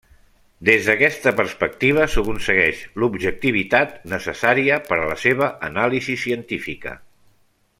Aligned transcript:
Des 0.67 0.85
d’aquesta 0.91 1.33
perspectiva, 1.39 2.07
s’aconsegueix 2.13 2.81
l’objectivitat 3.03 3.93
necessària 4.15 4.81
per 4.89 4.99
a 5.03 5.05
la 5.11 5.19
seva 5.25 5.51
anàlisi 5.69 6.17
científica. 6.23 6.97